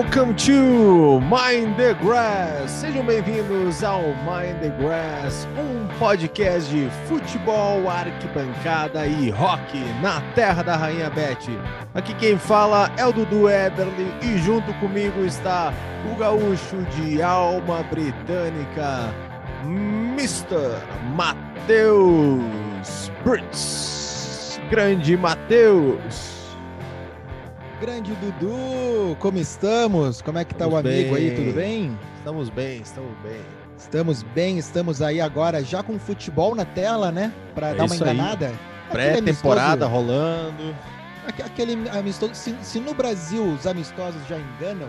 [0.00, 2.70] Welcome to Mind the Grass.
[2.70, 10.62] Sejam bem-vindos ao Mind the Grass, um podcast de futebol, arquibancada e rock na terra
[10.62, 11.36] da Rainha Beth.
[11.92, 15.70] Aqui quem fala é o Dudu Eberly e junto comigo está
[16.10, 19.12] o gaúcho de alma britânica,
[19.66, 20.80] Mr.
[21.14, 24.58] Matheus Brits.
[24.70, 26.29] Grande Matheus.
[27.80, 30.20] Grande Dudu, como estamos?
[30.20, 31.30] Como é que tá Estamos o amigo bem.
[31.30, 31.34] aí?
[31.34, 31.98] Tudo bem?
[32.18, 33.40] Estamos bem, estamos bem.
[33.78, 37.32] Estamos bem, estamos aí agora já com futebol na tela, né?
[37.54, 38.52] Pra É dar uma enganada.
[38.90, 40.76] Pré-temporada rolando.
[41.26, 42.34] Aquele amistoso.
[42.34, 44.88] Se, se no Brasil os amistosos já enganam,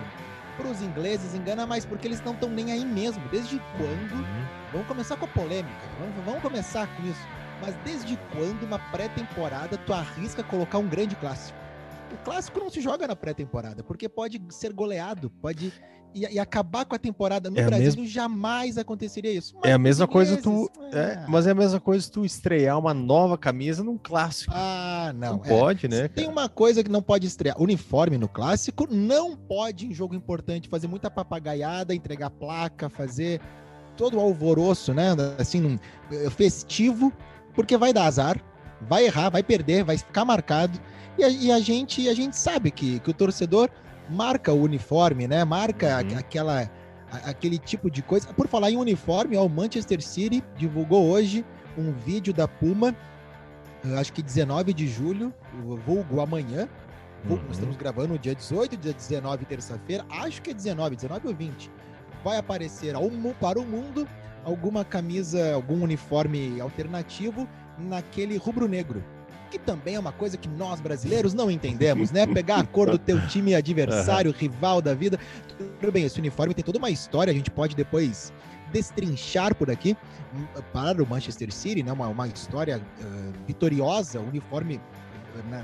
[0.58, 3.24] pros ingleses engana mais porque eles não estão nem aí mesmo.
[3.32, 4.28] Desde quando?
[4.74, 5.72] Vamos começar com a polêmica.
[5.98, 7.26] Vamos, vamos começar com isso.
[7.62, 11.61] Mas desde quando uma pré-temporada tu arrisca colocar um grande clássico?
[12.14, 15.72] O clássico não se joga na pré-temporada, porque pode ser goleado, pode
[16.14, 17.50] e, e acabar com a temporada.
[17.50, 19.56] No É Brasil mesma- jamais aconteceria isso.
[19.64, 20.70] É a Mas mesma coisa tu.
[20.92, 24.52] É, ah, mas é a mesma coisa tu estrear uma nova camisa num clássico.
[24.54, 25.38] Ah, não.
[25.38, 25.48] não é.
[25.48, 26.08] pode, né?
[26.10, 26.38] Tem cara?
[26.38, 27.56] uma coisa que não pode estrear.
[27.62, 33.40] Uniforme no clássico não pode em jogo importante fazer muita papagaiada, entregar placa, fazer
[33.96, 35.10] todo o alvoroço, né?
[35.38, 35.80] Assim,
[36.12, 37.14] eh, festivo,
[37.54, 38.38] porque vai dar azar,
[38.90, 40.80] vai errar, vai perder, vai ficar marcado.
[41.18, 43.70] E a, e a gente, a gente sabe que, que o torcedor
[44.10, 45.44] marca o uniforme, né?
[45.44, 46.18] Marca Uhum.
[46.18, 46.70] aquela,
[47.26, 48.28] aquele tipo de coisa.
[48.34, 51.46] Por falar em uniforme, ó, o Manchester City divulgou hoje
[51.78, 52.96] um vídeo da Puma,
[53.84, 55.34] eu acho que 19 de julho,
[55.86, 56.68] vulgo amanhã.
[57.24, 57.52] Vulgo, Uhum.
[57.52, 60.06] Estamos gravando dia 18, dia 19, terça-feira.
[60.10, 61.72] Acho que é 19, 19 ou 20.
[62.24, 63.10] Vai aparecer ao
[63.40, 64.08] para o mundo
[64.44, 69.04] alguma camisa, algum uniforme alternativo naquele rubro-negro.
[69.50, 72.26] Que também é uma coisa que nós brasileiros não entendemos, né?
[72.26, 75.20] Pegar a cor do teu time adversário, rival da vida.
[75.80, 78.32] Tudo bem, esse uniforme tem toda uma história, a gente pode depois
[78.72, 79.98] destrinchar por aqui
[80.72, 81.92] para o Manchester City, né?
[81.92, 84.80] Uma, uma história ah, vitoriosa, uniforme
[85.38, 85.64] ah, na-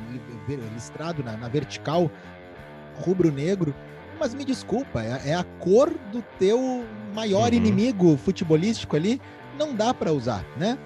[0.50, 2.12] li- listrado na, na vertical
[3.06, 3.74] rubro-negro.
[4.20, 7.58] Mas me desculpa, é, é a cor do teu maior Uhum.
[7.58, 9.22] inimigo futebolístico ali,
[9.58, 10.78] não dá para usar, né?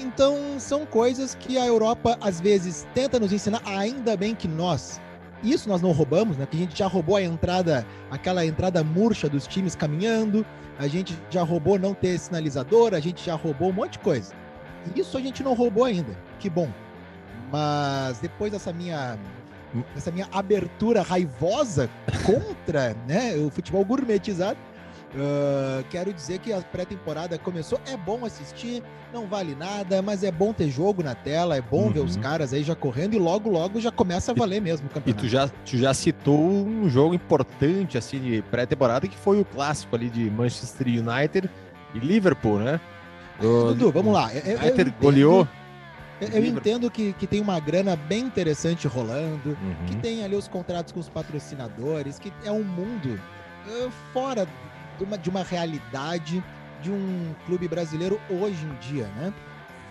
[0.00, 5.00] Então são coisas que a Europa às vezes tenta nos ensinar, ainda bem que nós
[5.42, 6.46] isso nós não roubamos, né?
[6.46, 10.44] Que a gente já roubou a entrada, aquela entrada murcha dos times caminhando,
[10.78, 14.34] a gente já roubou não ter sinalizador, a gente já roubou um monte de coisa.
[14.94, 16.68] Isso a gente não roubou ainda, que bom.
[17.50, 19.18] Mas depois dessa minha
[19.94, 21.88] dessa minha abertura raivosa
[22.26, 24.58] contra né, o futebol gourmetizado,
[25.16, 27.80] ah, quero dizer que a pré-temporada começou.
[27.86, 28.82] É bom assistir,
[29.12, 32.22] não vale nada, mas é bom ter jogo na tela, é bom ver os Uhum.
[32.22, 35.24] caras aí já correndo e logo, logo já começa a valer mesmo o E campeonato.
[35.24, 39.96] tu já, tu já citou um jogo importante, assim, de pré-temporada, que foi o clássico
[39.96, 41.50] ali de Manchester United
[41.94, 42.80] e Liverpool, né?
[43.40, 44.32] O- Dudu, vamos lá.
[44.34, 45.48] Eu, eu United entendo- goleou.
[46.20, 49.56] Eu, eu entendo que, que tem uma grana bem interessante rolando,
[49.86, 50.00] que Uhum.
[50.02, 53.18] tem ali os contratos com os patrocinadores, que é um mundo
[53.66, 54.46] eh, fora
[55.04, 56.42] uma, de uma realidade
[56.82, 59.32] de um clube brasileiro hoje em dia, né?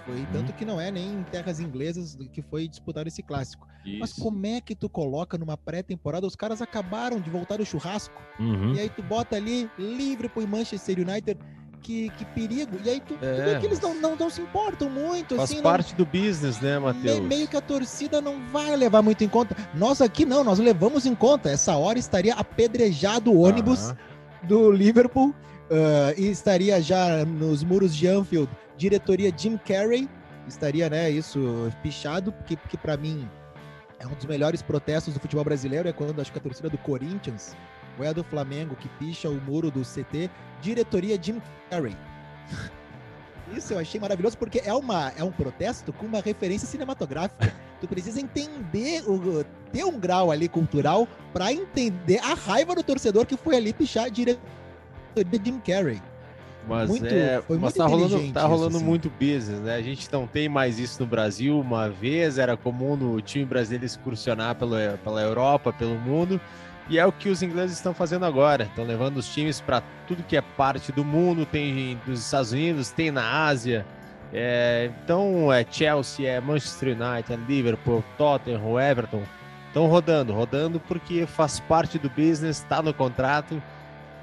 [0.05, 3.67] Foi tanto que não é nem em terras inglesas que foi disputado esse clássico.
[3.99, 4.21] Mas Isso.
[4.21, 6.25] como é que tu coloca numa pré-temporada?
[6.25, 8.19] Os caras acabaram de voltar do churrasco.
[8.39, 8.73] Uhum.
[8.73, 11.39] E aí tu bota ali Liverpool e Manchester United.
[11.81, 12.77] Que, que perigo.
[12.83, 15.37] E aí tu, tu É, vê que eles não, não, não se importam muito.
[15.37, 17.21] Faz assim, não- parte do business, né, Matheus?
[17.21, 19.55] meio que a torcida não vai levar muito em conta.
[19.73, 21.49] Nós aqui não, nós levamos em conta.
[21.49, 23.97] Essa hora estaria apedrejado o ônibus Aham.
[24.44, 25.33] Do Liverpool
[25.71, 30.09] ah, e estaria já nos muros de Anfield, diretoria Jim Carrey,
[30.47, 33.30] estaria, né, isso pichado, porque, porque para mim
[34.00, 36.77] é um dos melhores protestos do futebol brasileiro, é quando acho que a torcida do
[36.80, 37.56] Corinthians
[37.97, 40.30] ou é a do Flamengo que picha o muro do CT,
[40.62, 41.95] diretoria Jim Carrey.
[43.56, 47.54] Isso eu achei maravilhoso porque é, uma, é um protesto com uma referência cinematográfica.
[47.80, 53.25] Tu precisa entender, o, ter um grau ali cultural para entender a raiva do torcedor
[53.25, 54.44] que foi ali pichar a diretoria
[55.16, 56.01] de Jim Carrey.
[56.68, 58.86] Mas, Muito- é, foi mas muito tá rolando, tá isso, rolando assim.
[58.86, 59.75] muito business, né?
[59.75, 61.60] A gente não tem mais isso no Brasil.
[61.60, 66.40] Uma vez era comum no time brasileiro excursionar pela, pela Europa, pelo mundo.
[66.89, 68.63] E é o que os ingleses estão fazendo agora.
[68.63, 71.45] Estão levando os times para tudo que é parte do mundo.
[71.45, 73.86] Tem dos Estados Unidos, tem na Ásia.
[74.33, 79.24] É, então é Chelsea, é Manchester United, é Liverpool, Tottenham, Everton.
[79.68, 83.62] Estão rodando, rodando porque faz parte do business, está no contrato.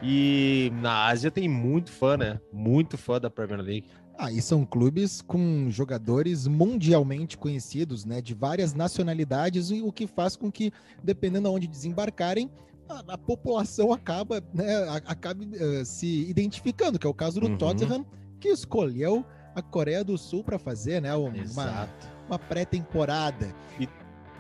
[0.03, 2.41] E na Ásia tem muito fã, né?
[2.53, 3.87] Muito fã da Premier League.
[4.19, 10.37] Ah, e são clubes com jogadores mundialmente conhecidos, né, de várias nacionalidades, o que faz
[10.37, 10.73] com que,
[11.05, 12.51] dependendo aonde desembarcarem,
[12.89, 17.59] a, a população acaba, né, acaba uh, se identificando, que é o caso do uhum.
[17.59, 18.07] Tottenham,
[18.41, 19.25] que escolheu
[19.55, 21.89] a Coreia do Sul para fazer, né, uma,
[22.27, 23.55] uma pré-temporada.
[23.79, 23.89] E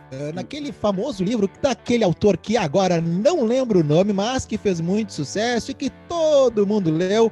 [0.06, 4.80] Uh, naquele famoso livro daquele autor que agora não lembro o nome, mas que fez
[4.80, 7.28] muito sucesso e que todo mundo leu.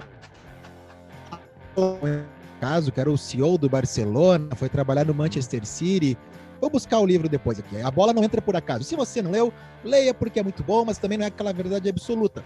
[2.65, 6.17] Caso que era o CEO do Barcelona, foi trabalhar no Manchester City.
[6.63, 7.79] Vou buscar o livro depois aqui.
[7.83, 8.85] A bola não entra por acaso.
[8.85, 9.53] Se você não leu,
[9.85, 12.43] leia porque é muito bom, mas também não é aquela verdade absoluta.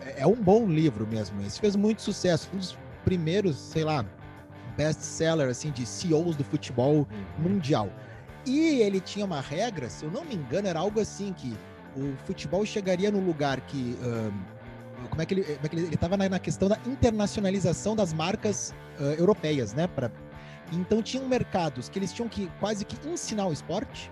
[0.00, 1.42] É, é um bom livro mesmo.
[1.42, 2.48] Esse fez muito sucesso.
[2.54, 4.06] Um dos primeiros, sei lá,
[4.76, 7.06] best-seller assim de CEOs do futebol uhum.
[7.50, 7.90] mundial.
[8.46, 11.52] E ele tinha uma regra, se eu não me engano, era algo assim que
[11.96, 13.98] o futebol chegaria no lugar que.
[14.04, 14.57] Um,
[15.08, 15.44] como é que ele.
[15.44, 19.86] Como é que ele estava na, na, questão da internacionalização das marcas uh, europeias, né?
[19.86, 20.10] Pra,
[20.72, 24.10] então tinham mercados que eles tinham que quase que ensinar o esporte,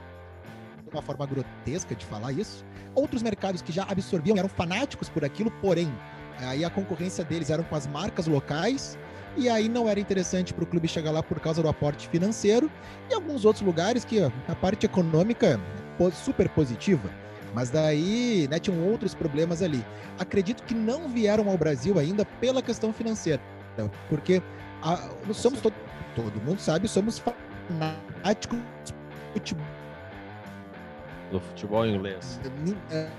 [0.84, 2.64] de uma forma grotesca de falar isso.
[2.94, 5.92] Outros mercados que já absorviam, eram fanáticos por aquilo, porém,
[6.38, 8.98] aí a concorrência deles eram com as marcas locais
[9.36, 12.70] e aí não era interessante para o clube chegar lá por causa do aporte financeiro,
[13.10, 15.60] e alguns outros lugares que a parte econômica
[16.00, 17.10] é super positiva,
[17.54, 19.84] mas daí né, tinham outros problemas ali.
[20.18, 23.40] Acredito que não vieram ao Brasil ainda pela questão financeira,
[24.08, 24.42] porque
[24.82, 25.74] a, somos todo,
[26.14, 28.94] todo mundo sabe, somos fanáticos do
[29.32, 29.66] futebol.
[31.30, 32.40] Do futebol inglês.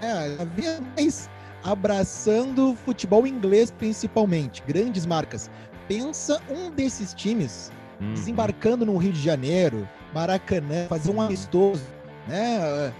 [0.02, 1.30] É, havia mais
[1.64, 5.50] abraçando futebol inglês principalmente, grandes marcas
[5.88, 8.14] pensa um desses times uhum.
[8.14, 11.84] desembarcando no Rio de Janeiro, Maracanã, fazer um amistoso,
[12.28, 12.94] né?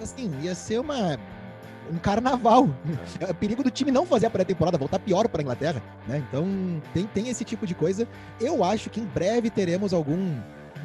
[0.00, 1.18] Assim, ia ser uma
[1.90, 2.68] um carnaval.
[3.20, 6.22] É perigo do time não fazer a pré-temporada, voltar pior para a Inglaterra, né?
[6.28, 8.06] Então tem, tem esse tipo de coisa.
[8.40, 10.36] Eu acho que em breve teremos algum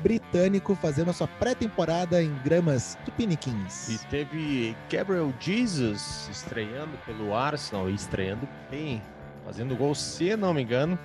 [0.02, 3.90] britânico fazendo a sua pré-temporada em gramas tupiniquins.
[3.90, 9.02] E teve Gabriel Jesus estreando pelo Arsenal e estreando bem
[9.46, 10.98] fazendo gol, se não me engano.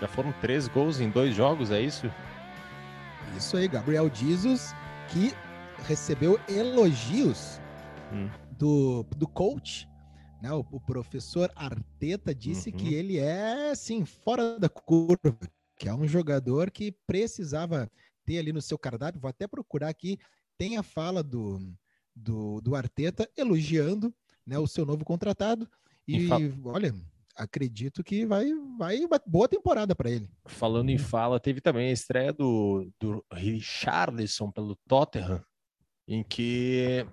[0.00, 2.10] Já foram três gols em dois jogos, é isso?
[3.36, 4.74] Isso aí, Gabriel Jesus,
[5.08, 5.32] que
[5.82, 7.60] recebeu elogios
[8.12, 8.28] hum.
[8.58, 9.88] do, do coach,
[10.42, 10.52] né?
[10.52, 12.76] O, o professor Arteta disse uhum.
[12.76, 15.38] que ele é, assim, fora da curva,
[15.76, 17.90] que é um jogador que precisava
[18.24, 19.20] ter ali no seu cardápio.
[19.20, 20.18] Vou até procurar aqui,
[20.58, 21.60] tem a fala do,
[22.14, 24.12] do, do Arteta elogiando
[24.46, 25.68] né, o seu novo contratado.
[26.06, 26.28] E, e
[26.64, 26.94] olha,
[27.36, 28.46] acredito que vai,
[28.76, 30.28] vai uma boa temporada para ele.
[30.46, 35.42] Falando em fala, teve também a estreia do, do Richarlison pelo Tottenham,
[36.06, 37.06] em que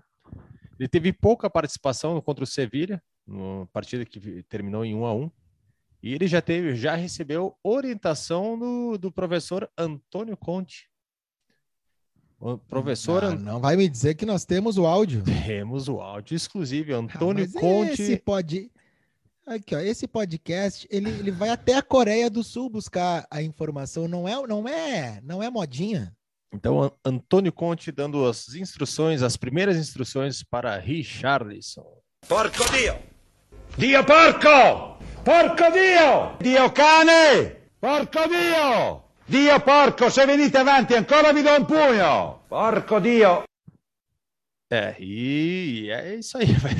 [0.80, 5.31] ele teve pouca participação contra o Sevilha, uma partida que terminou em 1 a 1
[6.01, 10.89] e ele já teve, já recebeu orientação do, do professor Antônio Conte.
[12.39, 13.21] O professor.
[13.36, 15.21] Não, não, vai me dizer que nós temos o áudio.
[15.45, 16.95] Temos o áudio exclusivo.
[16.95, 18.01] Antônio não, Conte.
[18.01, 18.71] Esse pode,
[19.50, 24.08] Aqui, ó, esse podcast, ele, ele vai até a Coreia do Sul buscar a informação,
[24.08, 26.15] não é, não é, não é modinha.
[26.51, 31.86] Então, Antônio Conte dando as instruções, as primeiras instruções para Richarlison.
[32.27, 32.96] Porco Dio!
[33.77, 34.98] Dio porco!
[35.24, 36.38] Porco Dio!
[36.41, 37.56] Dio cane!
[37.79, 39.03] Porco Dio!
[39.27, 42.39] Dio porco, se venite avanti ancora vi do um punho!
[42.50, 43.44] Porco Dio!
[44.72, 46.74] É, e é isso aí, vai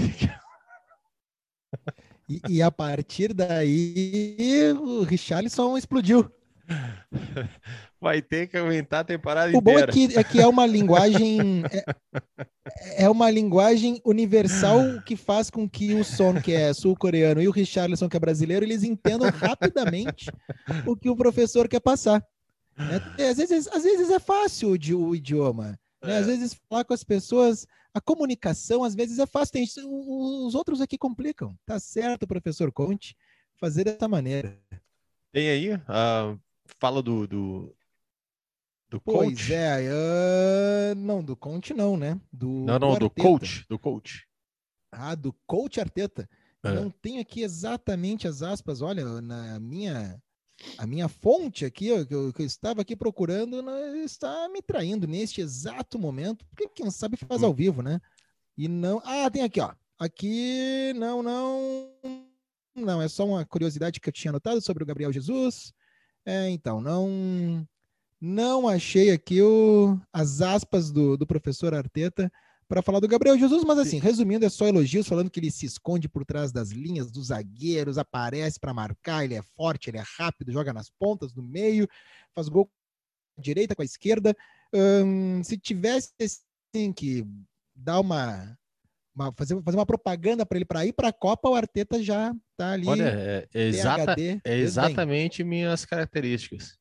[2.27, 6.31] e, e, a partir daí, o Richarlison explodiu.
[8.01, 9.79] Vai ter que aumentar a temporada o inteira.
[9.79, 15.15] O bom é que, é que é uma linguagem é, é, uma linguagem universal que
[15.15, 18.83] faz com que o Son, que é sul-coreano, e o Richarlison, que é brasileiro, eles
[18.83, 20.31] entendam rapidamente
[20.85, 22.25] o que o professor quer passar.
[22.77, 23.01] Né?
[23.29, 25.77] Às, vezes, às vezes é fácil o, o idioma.
[26.01, 26.17] Né?
[26.17, 26.31] Às é.
[26.31, 30.97] vezes falar com as pessoas a comunicação às vezes é fácil, tem, os outros aqui
[30.97, 31.57] complicam.
[31.65, 33.15] Tá certo, professor Conte,
[33.57, 34.57] fazer dessa maneira.
[35.31, 36.37] Tem aí a
[36.79, 37.75] fala do, do,
[38.89, 39.53] do pois coach?
[39.53, 42.19] é, uh, não, do Conte não, né?
[42.31, 44.27] Do, não, não, do, do coach, do coach.
[44.91, 46.27] Ah, do coach Arteta.
[46.63, 46.72] É.
[46.74, 50.22] Não tenho aqui exatamente as aspas, olha, na minha
[50.77, 53.63] a minha fonte aqui, que eu, que eu estava aqui procurando,
[54.03, 58.01] está me traindo neste exato momento, porque quem sabe faz ao vivo, né?
[58.58, 59.01] E não.
[59.05, 59.74] Ah, tem aqui, ó.
[59.98, 61.91] Aqui, não, não.
[62.75, 65.74] Não, é só uma curiosidade que eu tinha notado sobre o Gabriel Jesus.
[66.25, 67.65] É, então, não.
[68.21, 72.31] Não achei aqui o, as aspas do, do professor Arteta
[72.69, 75.65] para falar do Gabriel Jesus, mas assim, resumindo, é só elogios, falando que ele se
[75.65, 80.03] esconde por trás das linhas dos zagueiros, aparece para marcar, ele é forte, ele é
[80.17, 81.88] rápido, joga nas pontas, no meio,
[82.35, 82.71] faz gol com
[83.39, 84.35] a direita, com a esquerda.
[84.71, 87.25] Hum, se tivesse assim, que
[87.75, 88.55] dar uma,
[89.15, 92.35] uma, fazer, fazer uma propaganda para ele para ir para a Copa, o Arteta já
[92.55, 92.88] tá ali.
[92.88, 96.78] Olha, é, é exata, é exatamente minhas características.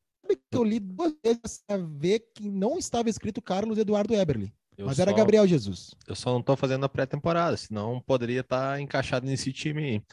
[0.51, 4.53] Eu li duas vezes para ver que não estava escrito Carlos Eduardo Eberly.
[4.77, 5.93] Eu mas só, era Gabriel Jesus.
[6.07, 10.03] Eu só não estou fazendo a pré-temporada, senão poderia estar tá encaixado nesse time aí.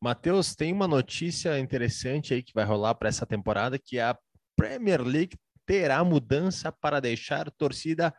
[0.00, 4.16] Matheus, tem uma notícia interessante aí que vai rolar para essa temporada, que a
[4.56, 8.14] Premier League terá mudança para deixar a torcida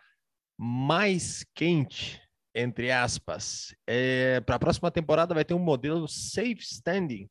[0.58, 2.24] mais quente
[2.56, 3.76] entre aspas.
[3.88, 7.30] É, Para a próxima temporada vai ter um modelo safe standing,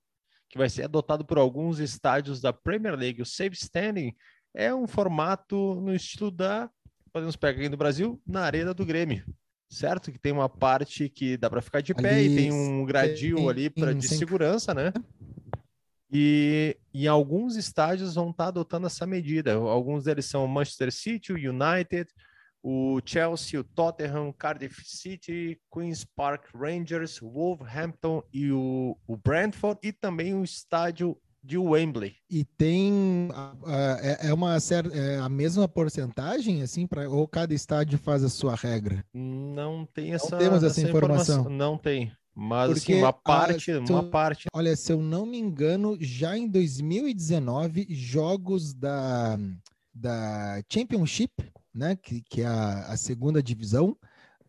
[0.48, 3.22] que vai ser adotado por alguns estádios da Premier League.
[3.22, 4.14] O safe standing
[4.54, 6.70] é um formato no estilo da,
[7.12, 9.24] podemos pegar aqui no Brasil, na arena do Grêmio.
[9.70, 10.12] Certo?
[10.12, 13.36] Que tem uma parte que dá para ficar de pé ali, e tem um gradil
[13.36, 14.92] tem, ali pra, de segurança, né?
[16.12, 19.54] E em alguns estádios vão estar tá adotando essa medida.
[19.54, 22.06] Alguns deles são Manchester City, o United,
[22.62, 29.90] o Chelsea, o Tottenham, Cardiff City, Queen's Park Rangers, Wolverhampton e o, o Brentford e
[29.90, 32.14] também o estádio de Wembley.
[32.30, 33.66] E tem uh,
[34.20, 34.56] é, uma
[34.92, 39.04] é a mesma porcentagem assim para ou cada estádio faz a sua regra?
[39.12, 41.40] Não tem essa Não temos essa, essa informação.
[41.40, 41.56] informação.
[41.56, 42.12] Não tem.
[42.34, 44.46] Mas assim, Porque, assim, uma parte, uma parte.
[44.54, 49.38] Olha, se eu não me engano, já em 2019, jogos da
[49.94, 53.96] da Championship né, que, que é a, a segunda divisão,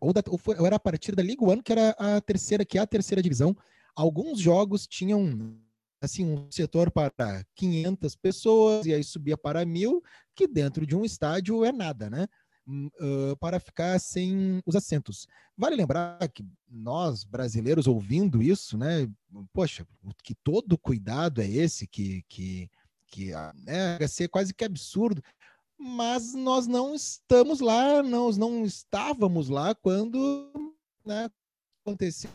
[0.00, 2.64] ou, da, ou, foi, ou, era a partir da Liga One, que era a terceira,
[2.64, 3.56] que é a terceira divisão.
[3.96, 5.56] Alguns jogos tinham
[6.04, 10.02] assim um setor para 500 pessoas e aí subia para mil,
[10.34, 12.26] que dentro de um estádio é nada, né?
[12.66, 15.26] Uh, para ficar sem os assentos.
[15.56, 19.06] Vale lembrar que nós, brasileiros, ouvindo isso, né?
[19.52, 19.86] Poxa,
[20.22, 22.70] que todo cuidado é esse que, que,
[23.08, 23.32] que
[23.66, 25.22] é, ser quase que absurdo
[25.76, 30.50] mas nós não estamos lá, nós não estávamos lá quando
[31.04, 31.28] né,
[31.84, 32.30] aconteceu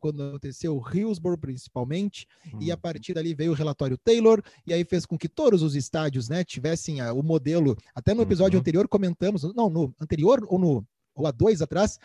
[0.00, 2.60] quando aconteceu Hillsborough principalmente, uhum.
[2.60, 2.80] e a uhum.
[2.80, 6.44] partir dali veio o relatório Taylor, e aí fez com que todos os estádios, né,
[6.44, 8.60] tivessem a, o modelo, até no episódio uhum.
[8.60, 11.98] anterior comentamos, não, no anterior ou no ou há dois atrás,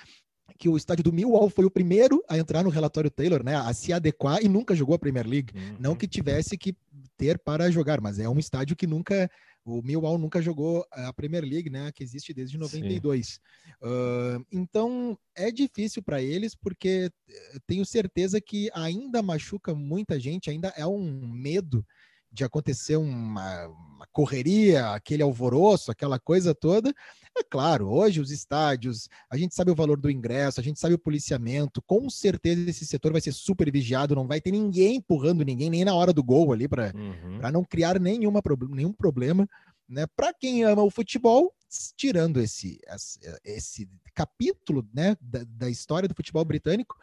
[0.58, 3.74] que o estádio do Millwall foi o primeiro a entrar no relatório Taylor, né, a
[3.74, 5.76] se adequar e nunca jogou a Premier League, uhum.
[5.80, 6.76] não que tivesse que
[7.18, 9.30] ter para jogar, mas é um estádio que nunca
[9.70, 13.40] o Millwall nunca jogou a Premier League, né, que existe desde 92.
[13.82, 20.50] Uh, então é difícil para eles porque eh, tenho certeza que ainda machuca muita gente,
[20.50, 21.86] ainda é um medo
[22.32, 26.94] de acontecer uma, uma, correria, aquele alvoroço, aquela coisa toda.
[27.38, 30.94] É claro, hoje os estádios, a gente sabe o valor do ingresso, a gente sabe
[30.94, 35.44] o policiamento, com certeza esse setor vai ser super vigiado, não vai ter ninguém empurrando
[35.44, 37.52] ninguém, nem na hora do gol ali, para uhum.
[37.52, 39.48] não criar nenhuma, nenhum problema.
[39.88, 40.06] Né?
[40.16, 41.54] Para quem ama o futebol,
[41.96, 42.80] tirando esse,
[43.44, 46.96] esse capítulo né, da, da história do futebol britânico,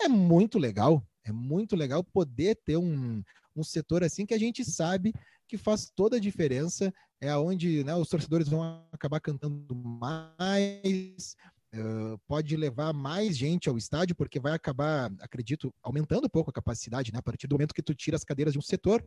[0.00, 1.02] é muito legal.
[1.24, 3.22] É muito legal poder ter um,
[3.56, 5.12] um setor assim que a gente sabe
[5.46, 11.36] que faz toda a diferença, é onde né, os torcedores vão acabar cantando mais,
[11.74, 16.52] uh, pode levar mais gente ao estádio, porque vai acabar, acredito, aumentando um pouco a
[16.52, 19.04] capacidade, né, a partir do momento que tu tira as cadeiras de um setor.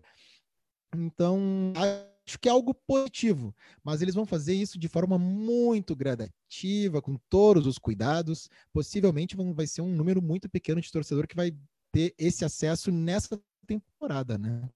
[0.96, 7.01] Então, acho que é algo positivo, mas eles vão fazer isso de forma muito gradativa,
[7.01, 8.50] com todos os cuidados.
[8.72, 11.54] Possivelmente vão, vai ser um número muito pequeno de torcedor que vai
[11.92, 14.69] ter esse acesso nessa temporada, né?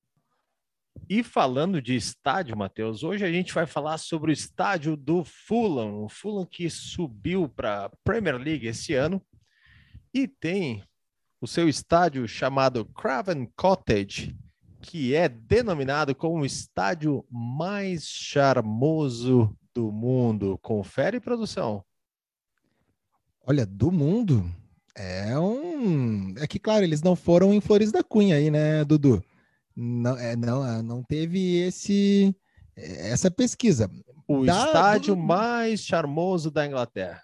[1.09, 6.03] E falando de estádio, Matheus, hoje a gente vai falar sobre o estádio do Fulham,
[6.03, 9.21] o Fulham que subiu para a Premier League esse ano
[10.13, 10.83] e tem
[11.39, 14.37] o seu estádio chamado Craven Cottage,
[14.81, 20.57] que é denominado como o estádio mais charmoso do mundo.
[20.61, 21.83] Confere, produção.
[23.43, 24.45] Olha, do mundo?
[24.95, 26.33] É um.
[26.37, 29.23] É que, claro, eles não foram em Flores da Cunha aí, né, Dudu?
[29.75, 32.35] Não, é, não, é, não teve esse
[32.75, 33.89] essa pesquisa.
[34.27, 35.21] O da, estádio do...
[35.21, 37.21] mais charmoso da Inglaterra.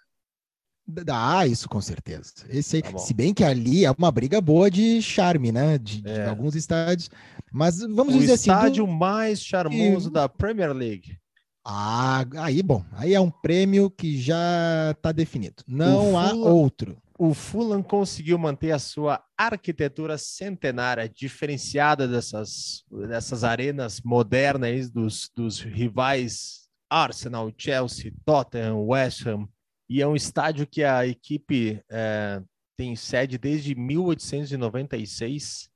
[1.09, 2.31] Ah, isso com certeza.
[2.49, 5.77] Esse aí, tá se bem que ali é uma briga boa de charme, né?
[5.77, 6.23] De, é.
[6.23, 7.09] de alguns estádios.
[7.51, 8.49] Mas vamos o dizer assim.
[8.49, 10.13] O estádio mais charmoso e...
[10.13, 11.17] da Premier League.
[11.65, 12.85] Ah, aí bom.
[12.93, 15.63] Aí é um prêmio que já está definido.
[15.67, 23.99] Não há outro o Fulham conseguiu manter a sua arquitetura centenária, diferenciada dessas, dessas arenas
[24.01, 29.49] modernas dos, dos rivais Arsenal, Chelsea, Tottenham, West Ham.
[29.89, 32.41] E é um estádio que a equipe é,
[32.77, 35.69] tem sede desde 1896.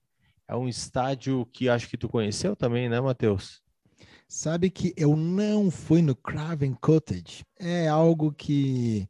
[0.47, 3.61] É um estádio que acho que tu conheceu também, né, Matheus?
[4.27, 7.43] Sabe que eu não fui no Craven Cottage.
[7.59, 9.09] É algo que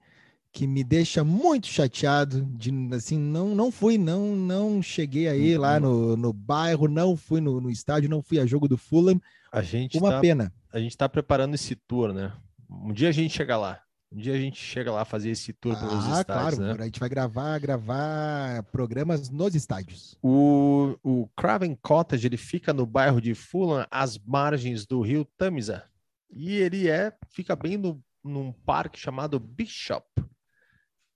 [0.51, 5.61] que me deixa muito chateado de assim não não fui não não cheguei aí uhum.
[5.61, 9.21] lá no, no bairro não fui no, no, estádio não fui a jogo do Fulham.
[9.51, 10.53] A gente uma tá, pena.
[10.71, 12.33] a gente está preparando esse tour né?
[12.69, 13.81] Um dia a gente chega lá.
[14.11, 16.83] Um dia a gente chega lá fazer esse tour pelos ah, estádios, claro, né?
[16.83, 20.17] a gente vai gravar gravar programas nos estádios.
[20.21, 25.85] O, o Craven Cottage ele fica no bairro de Fulham às margens do rio Tamisa
[26.29, 30.05] e ele é fica bem no, num parque chamado Bishop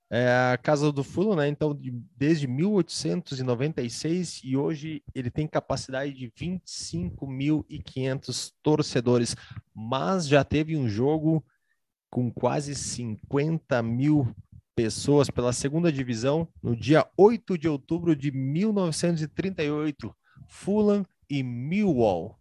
[0.09, 1.47] é a casa do Fulham, né?
[1.47, 9.35] Então, de, desde 1896 e hoje ele tem capacidade de 25.500 torcedores,
[9.73, 11.43] mas já teve um jogo
[12.09, 14.31] com quase 50 mil
[14.75, 20.15] pessoas pela segunda divisão no dia 8 de outubro de 1938,
[20.47, 22.37] Fulham e Millwall.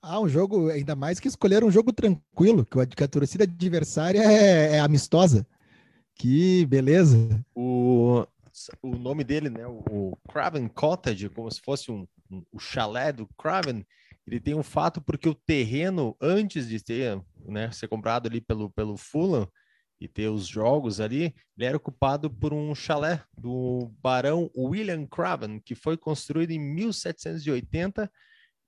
[0.00, 4.76] Ah, um jogo, ainda mais que escolheram um jogo tranquilo, que a torcida adversária é,
[4.76, 5.46] é amistosa.
[6.14, 7.44] Que beleza.
[7.54, 8.26] O,
[8.82, 9.66] o nome dele, né?
[9.66, 13.84] O Craven Cottage, como se fosse um, um, o chalé do Craven,
[14.26, 18.70] ele tem um fato porque o terreno, antes de ter, né, ser comprado ali pelo,
[18.70, 19.48] pelo Fulham
[20.00, 25.60] e ter os jogos ali, ele era ocupado por um chalé do barão William Craven,
[25.60, 28.10] que foi construído em 1780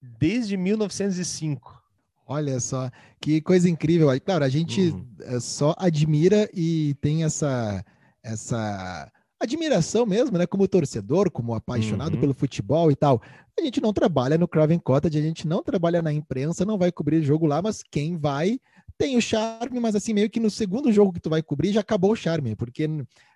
[0.00, 1.82] desde 1905.
[2.26, 4.08] Olha só, que coisa incrível.
[4.22, 5.40] Claro, a gente uhum.
[5.40, 7.84] só admira e tem essa,
[8.22, 9.12] essa
[9.44, 10.46] admiração mesmo, né?
[10.46, 12.20] Como torcedor, como apaixonado uhum.
[12.20, 13.22] pelo futebol e tal.
[13.58, 16.90] A gente não trabalha no Craven Cottage, a gente não trabalha na imprensa, não vai
[16.90, 18.58] cobrir jogo lá, mas quem vai
[18.96, 21.80] tem o charme, mas assim, meio que no segundo jogo que tu vai cobrir já
[21.80, 22.88] acabou o charme, porque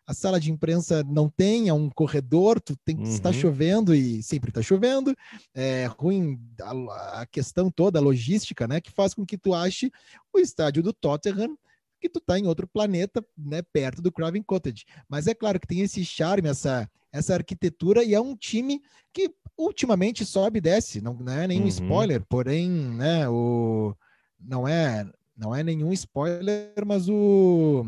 [0.06, 3.08] a sala de imprensa não tem, é um corredor, tu tem que uhum.
[3.08, 5.14] estar chovendo e sempre está chovendo,
[5.54, 9.90] é ruim a, a, questão toda, a logística, né, que faz com que tu ache
[10.32, 11.58] o estádio do Tottenham
[12.00, 14.84] que tu tá em outro planeta, né, perto do Craven Cottage.
[15.08, 18.80] Mas é claro que tem esse charme, essa, essa arquitetura, e é um time
[19.12, 21.68] que ultimamente sobe e desce, não, não é nenhum uhum.
[21.68, 23.94] spoiler, porém, né, o,
[24.38, 27.84] não é não é nenhum spoiler, mas o,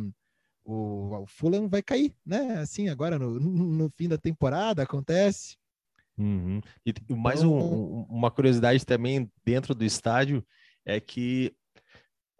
[0.64, 5.56] o, o Fulham vai cair, né, assim, agora no, no fim da temporada acontece.
[6.16, 6.60] Uhum.
[6.84, 10.44] E mais então, um, uma curiosidade também dentro do estádio
[10.84, 11.54] é que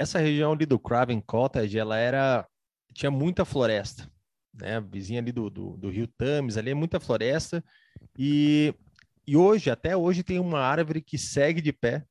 [0.00, 2.48] essa região ali do Craven Cottage, ela era
[2.94, 4.10] tinha muita floresta,
[4.54, 4.80] né?
[4.80, 7.62] Vizinha ali do, do, do rio Thames, ali é muita floresta
[8.18, 8.74] e,
[9.26, 12.02] e hoje, até hoje, tem uma árvore que segue de pé,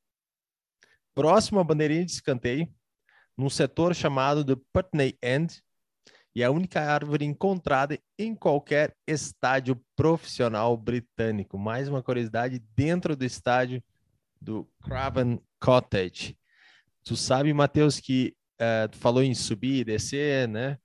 [1.12, 2.72] próximo à bandeirinha de escanteio,
[3.36, 5.60] num setor chamado do Putney End,
[6.32, 11.58] e é a única árvore encontrada em qualquer estádio profissional britânico.
[11.58, 13.82] Mais uma curiosidade dentro do estádio
[14.40, 16.39] do Craven Cottage.
[17.04, 20.78] Tu sabe, Matheus, que uh, tu falou em subir e descer, né?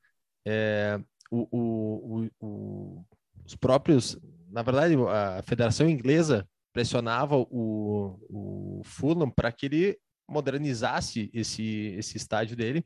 [0.47, 0.99] É,
[1.31, 3.05] o, o, o,
[3.45, 4.17] os próprios,
[4.49, 12.17] na verdade, a Federação Inglesa pressionava o, o Fulham para que ele modernizasse esse, esse
[12.17, 12.85] estádio dele.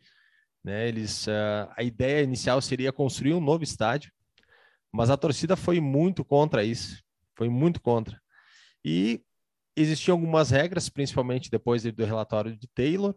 [0.63, 0.87] Né?
[0.87, 4.11] Eles, uh, a ideia inicial seria construir um novo estádio,
[4.91, 7.01] mas a torcida foi muito contra isso,
[7.35, 8.19] foi muito contra.
[8.83, 9.21] E
[9.81, 13.15] existiam algumas regras, principalmente depois do relatório de Taylor,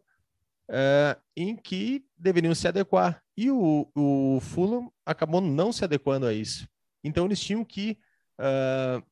[0.69, 3.23] uh, em que deveriam se adequar.
[3.37, 6.69] E o, o Fulham acabou não se adequando a isso.
[7.03, 7.99] Então eles tinham que
[8.39, 9.03] uh,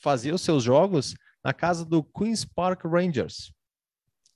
[0.00, 3.52] fazer os seus jogos na casa do Queen's Park Rangers,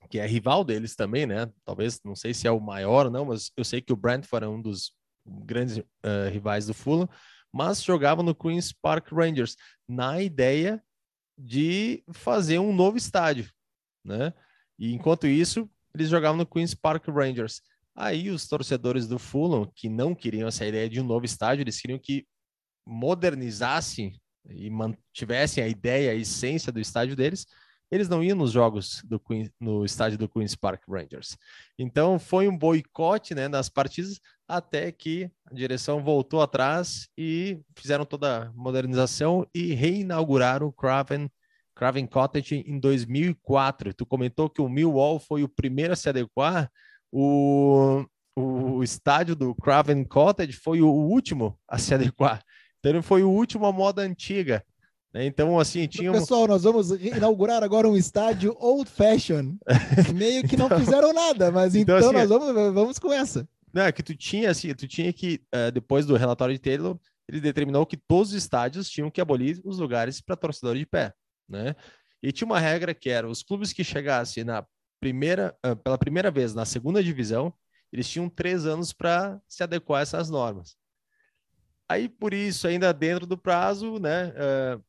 [0.08, 1.50] que é rival deles também, né?
[1.64, 4.48] Talvez, não sei se é o maior, não, mas eu sei que o Brentford é
[4.48, 4.92] um dos
[5.26, 7.08] grandes uh, rivais do Fulham,
[7.52, 9.56] mas jogava no Queen's Park Rangers,
[9.88, 10.82] na ideia
[11.36, 13.50] de fazer um novo estádio,
[14.04, 14.32] né?
[14.78, 17.62] E enquanto isso, eles jogavam no Queen's Park Rangers.
[17.94, 21.80] Aí os torcedores do Fulham, que não queriam essa ideia de um novo estádio, eles
[21.80, 22.26] queriam que
[22.86, 24.20] modernizasse
[24.50, 27.46] e mantivessem a ideia, a essência do estádio deles,
[27.90, 31.36] eles não iam nos jogos do Queen, no estádio do Queen's Park Rangers.
[31.78, 38.04] Então foi um boicote né, nas partidas até que a direção voltou atrás e fizeram
[38.04, 41.30] toda a modernização e reinauguraram o Craven,
[41.74, 43.94] Craven Cottage em 2004.
[43.94, 46.70] Tu comentou que o Millwall foi o primeiro a se adequar,
[47.12, 48.04] o,
[48.37, 52.42] o estádio do Craven Cottage foi o último a se adequar.
[52.80, 54.64] Então foi o último à moda antiga.
[55.14, 55.24] Né?
[55.26, 56.11] Então, assim, tinha.
[56.11, 59.54] Pessoal, nós vamos inaugurar agora um estádio old fashion.
[60.12, 63.48] Meio que não então, fizeram nada, mas então, então assim, nós vamos, vamos com essa.
[63.74, 66.96] Não, é que tu tinha, assim, tu tinha que, uh, depois do relatório de Taylor,
[67.28, 71.12] ele determinou que todos os estádios tinham que abolir os lugares para torcedores de pé,
[71.48, 71.74] né?
[72.22, 74.64] E tinha uma regra que era os clubes que chegassem na
[75.00, 77.52] primeira, uh, pela primeira vez na segunda divisão,
[77.92, 80.76] eles tinham três anos para se adequar a essas normas.
[81.88, 84.28] Aí, por isso, ainda dentro do prazo, né?
[84.28, 84.84] Uh,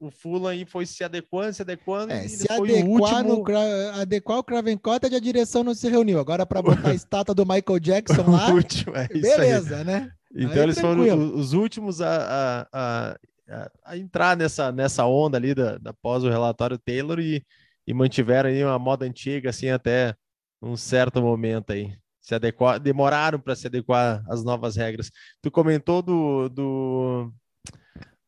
[0.00, 2.12] o, Fulham aí foi se adequando, se adequando.
[2.12, 3.44] É, se adequar, o último...
[3.44, 6.18] no, adequar o Craven Cottage, a direção não se reuniu.
[6.18, 10.10] Agora, para botar a estátua do Michael Jackson lá, último, é beleza, né?
[10.34, 11.08] Então, aí, eles tranquilo.
[11.08, 13.16] foram os últimos a, a,
[13.48, 17.44] a, a, entrar nessa, nessa onda ali da, da após o relatório Taylor e,
[17.86, 20.14] e mantiveram aí uma moda antiga, assim, até
[20.62, 25.10] um certo momento aí se adequar, demoraram para se adequar às novas regras.
[25.42, 27.32] Tu comentou do, do,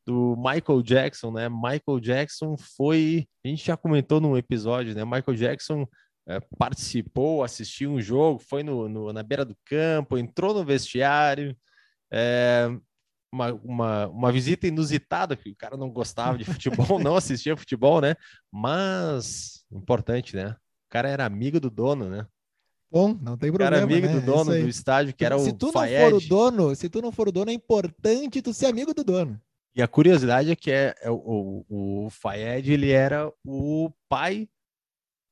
[0.06, 1.48] do Michael Jackson, né?
[1.48, 5.04] Michael Jackson foi, a gente já comentou num episódio, né?
[5.04, 5.86] Michael Jackson
[6.26, 11.56] é, participou, assistiu um jogo, foi no, no, na beira do campo, entrou no vestiário,
[12.12, 12.68] é,
[13.32, 18.00] uma, uma, uma visita inusitada, que o cara não gostava de futebol, não assistia futebol,
[18.00, 18.14] né?
[18.50, 20.50] Mas importante, né?
[20.50, 22.26] O cara era amigo do dono, né?
[22.90, 23.70] Bom, não tem problema.
[23.70, 24.20] Cara amigo né?
[24.20, 27.00] do dono do estádio, que era se o tu não for o dono, se tu
[27.00, 29.40] não for o dono, é importante tu ser amigo do dono.
[29.74, 34.48] E a curiosidade é que é, é o, o, Fayed, ele era o pai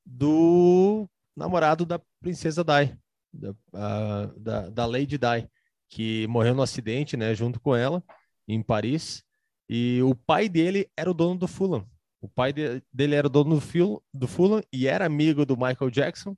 [0.05, 2.97] do namorado da princesa Dai,
[3.31, 5.47] da, uh, da, da Lady Dai,
[5.89, 8.03] que morreu no acidente, né, junto com ela,
[8.47, 9.23] em Paris.
[9.69, 11.87] E o pai dele era o dono do Fulham.
[12.19, 15.91] O pai de, dele era o dono do, do Fulham e era amigo do Michael
[15.91, 16.35] Jackson.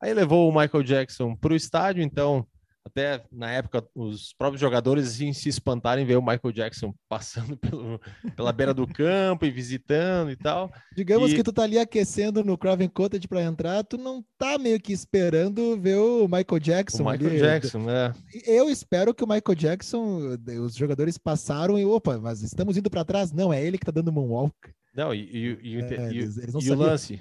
[0.00, 2.46] Aí levou o Michael Jackson para o estádio, então
[2.84, 8.00] até na época os próprios jogadores assim, se espantarem ver o Michael Jackson passando pelo,
[8.36, 10.70] pela beira do campo e visitando e tal.
[10.94, 11.36] Digamos e...
[11.36, 14.92] que tu tá ali aquecendo no Craven Cottage para entrar, tu não tá meio que
[14.92, 17.02] esperando ver o Michael Jackson.
[17.02, 17.38] O Michael ali.
[17.38, 18.14] Jackson, né?
[18.46, 23.04] Eu espero que o Michael Jackson, os jogadores passaram e opa, mas estamos indo para
[23.04, 23.32] trás.
[23.32, 24.54] Não, é ele que tá dando moonwalk.
[24.94, 27.20] Não, e, e, e, é, e, eles, eles e o lance,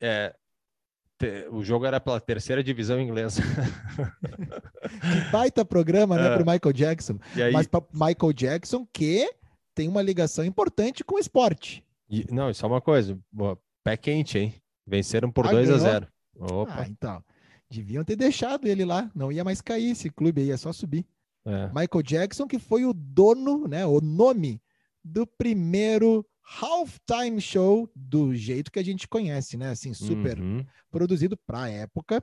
[0.00, 0.34] é,
[1.50, 3.42] o jogo era pela terceira divisão inglesa.
[5.00, 6.36] que baita programa, né, é.
[6.36, 7.18] para Michael Jackson.
[7.34, 7.52] Aí...
[7.52, 9.30] Mas para Michael Jackson que
[9.74, 11.84] tem uma ligação importante com o esporte.
[12.08, 13.18] E, não, só uma coisa,
[13.84, 14.54] pé quente, hein?
[14.86, 16.08] Venceram por ah, 2 a 0.
[16.38, 16.74] Opa.
[16.78, 17.24] Ah, então.
[17.70, 21.06] Deviam ter deixado ele lá, não ia mais cair esse clube aí, ia só subir.
[21.44, 21.68] É.
[21.68, 24.60] Michael Jackson, que foi o dono, né, o nome
[25.04, 26.26] do primeiro
[26.58, 29.70] halftime show do jeito que a gente conhece, né?
[29.70, 30.64] Assim, super uhum.
[30.90, 32.22] produzido para a época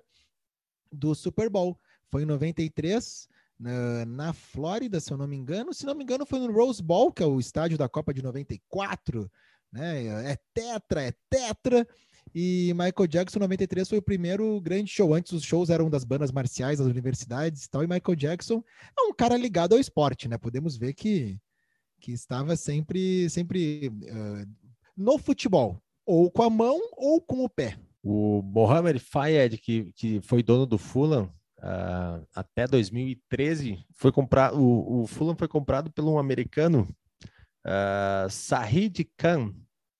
[0.92, 1.80] do Super Bowl.
[2.10, 5.74] Foi em 93, na, na Flórida, se eu não me engano.
[5.74, 8.22] Se não me engano, foi no Rose Bowl, que é o estádio da Copa de
[8.22, 9.32] 94,
[9.72, 10.32] né?
[10.32, 11.88] É tetra, é tetra.
[12.36, 15.14] E Michael Jackson 93 foi o primeiro grande show.
[15.14, 17.84] Antes os shows eram das bandas marciais, das universidades e tal.
[17.84, 18.62] E Michael Jackson
[18.98, 20.38] é um cara ligado ao esporte, né?
[20.38, 21.40] Podemos ver que
[22.00, 24.48] que estava sempre, sempre uh,
[24.96, 27.78] no futebol, ou com a mão ou com o pé.
[28.04, 34.58] O Mohamed Fayed, que, que foi dono do Fulham uh, até 2013, foi comprado.
[34.58, 36.88] O, Fulham foi comprado por um americano,
[37.66, 39.54] uh, Sahid Khan.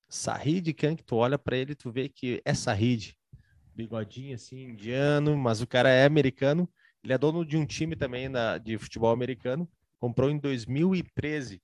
[0.10, 3.18] Sahid Khan, que tu olha para ele, tu vê que é Sahid,
[3.76, 6.70] bigodinho assim, indiano, mas o cara é americano.
[7.04, 9.70] Ele é dono de um time também na, de futebol americano.
[10.00, 11.62] Comprou em 2013.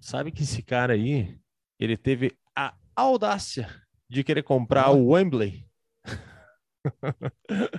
[0.00, 1.38] Sabe que esse cara aí,
[1.78, 3.68] ele teve a audácia
[4.08, 5.64] de querer comprar o Wembley.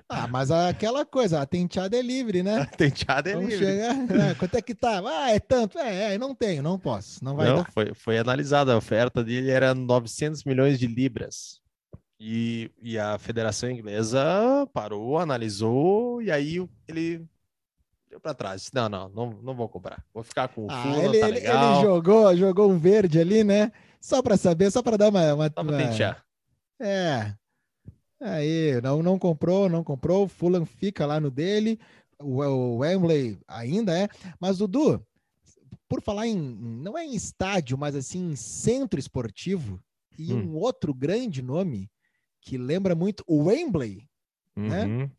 [0.10, 2.66] Ah, mas aquela coisa, a tenteada é livre, né?
[2.78, 3.66] Tenteada é Vamos livre.
[3.66, 4.34] chegar, né?
[4.36, 5.00] Quanto é que tá?
[5.06, 5.78] Ah, é tanto.
[5.78, 7.72] É, é, não tenho, não posso, não vai Não, dar.
[7.72, 8.74] foi, foi analisada.
[8.74, 11.62] A oferta dele era 900 milhões de libras.
[12.20, 14.26] E, e a Federação Inglesa
[14.74, 17.28] parou, analisou, e aí ele
[18.16, 18.72] deu para trás.
[18.74, 20.04] Não, não, não, não vou comprar.
[20.14, 23.72] Vou ficar com o Ah, ele, tá ele- ele jogou, jogou um verde ali, né?
[24.00, 26.24] Só para saber, só para dar uma, uma, Só uma- tentear.
[26.80, 27.34] É.
[28.22, 30.24] Aí, não, não comprou, não comprou.
[30.26, 31.78] O Fulham fica lá no dele.
[32.20, 34.08] O, o Wembley ainda é.
[34.40, 35.06] Mas, Dudu,
[35.90, 36.38] por falar em.
[36.38, 39.80] Não é em estádio, mas assim, em centro esportivo.
[40.18, 40.52] E Hum.
[40.54, 41.90] um outro grande nome
[42.40, 44.08] que lembra muito o Wembley.
[44.56, 45.10] né?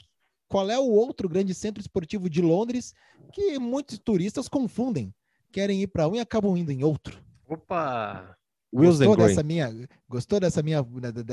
[0.48, 2.94] Qual é o outro grande centro esportivo de Londres
[3.32, 5.12] que muitos turistas confundem?
[5.52, 7.20] Querem ir para um e acabam indo em outro.
[7.48, 8.36] Opa!
[8.74, 9.26] Wilson Gostou Green.
[9.28, 10.82] dessa minha, gostou dessa minha,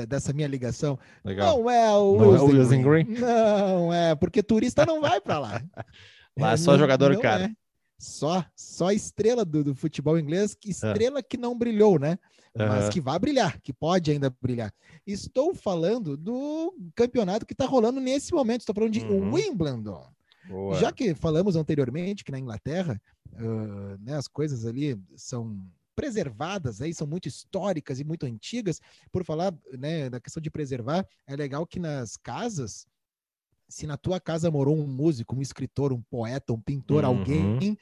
[0.08, 0.98] dessa minha ligação?
[1.24, 1.58] Legal.
[1.58, 3.04] Não é o Não é o Wilson Wilson Green.
[3.04, 3.20] Green?
[3.20, 5.62] Não é, porque turista não vai para lá.
[6.36, 7.44] Lá é só jogador caro.
[7.44, 7.54] é.
[8.04, 10.68] Só, só estrela do, do futebol inglês, É.
[10.68, 12.18] estrela que não brilhou, né?
[12.56, 14.72] Mas que vai brilhar, que pode ainda brilhar.
[15.04, 18.60] Estou falando do campeonato que está rolando nesse momento.
[18.60, 19.32] Estou falando de Uhum.
[19.32, 20.06] Wimbledon.
[20.48, 20.78] Boa.
[20.78, 23.00] Já que falamos anteriormente que na Inglaterra
[23.34, 25.58] ah, né, as coisas ali são
[25.96, 28.80] preservadas, aí são muito históricas e muito antigas.
[29.10, 32.86] Por falar né, da questão de preservar, é legal que nas casas,
[33.74, 37.10] se na tua casa morou um músico, um escritor, um poeta, um pintor, Uhum.
[37.10, 37.76] alguém,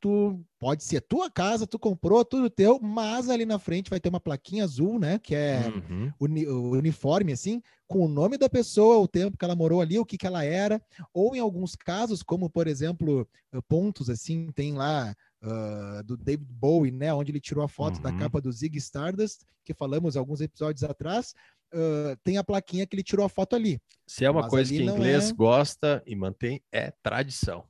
[0.00, 4.08] tu pode ser tua casa, tu comprou tudo teu, mas ali na frente vai ter
[4.08, 6.12] uma plaquinha azul, né, que é Uhum.
[6.20, 9.98] uni- o uniforme, assim, com o nome da pessoa, o tempo que ela morou ali,
[9.98, 10.80] o que, que ela era,
[11.12, 16.52] ou em alguns casos, como por exemplo, eh, pontos assim, tem lá ah, do David
[16.52, 18.16] Bowie, né, onde ele tirou a foto da Uhum.
[18.16, 21.32] capa do Zig Stardust, que falamos alguns episódios atrás,
[21.72, 23.80] ah, tem a plaquinha que ele tirou a foto ali.
[24.06, 27.66] Se é uma Mas coisa que inglês é- gosta e mantém, é tradição.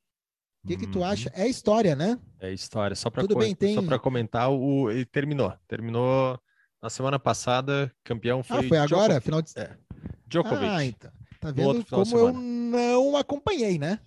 [0.64, 1.06] O que, que tu Uhum.
[1.06, 1.32] acha?
[1.34, 2.20] É história, né?
[2.40, 2.96] É história.
[2.96, 5.54] Só para tem- comentar, o, ele terminou.
[5.68, 6.38] Terminou
[6.82, 7.92] na semana passada.
[8.04, 9.14] Campeão foi, ah, foi agora?
[9.20, 9.52] Djoko- Final de...
[9.58, 9.78] É,
[10.28, 10.66] Djokovic.
[10.66, 11.12] Ah, então.
[11.40, 14.00] Tá vendo como eu não acompanhei, né?